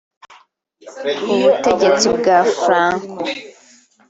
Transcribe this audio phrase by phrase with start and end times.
[1.23, 3.13] Ku butegetsi bwa Franco